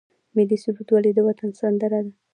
ملي 0.35 0.57
سرود 0.63 0.89
ولې 0.91 1.11
د 1.13 1.19
وطن 1.27 1.49
سندره 1.59 1.99
ده؟ 2.05 2.11